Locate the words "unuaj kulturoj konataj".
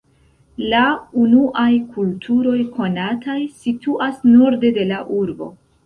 1.23-3.39